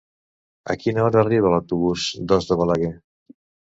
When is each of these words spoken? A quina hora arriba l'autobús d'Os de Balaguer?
A 0.73 0.75
quina 0.83 1.03
hora 1.03 1.21
arriba 1.23 1.53
l'autobús 1.55 2.07
d'Os 2.33 2.49
de 2.53 2.59
Balaguer? 2.63 2.95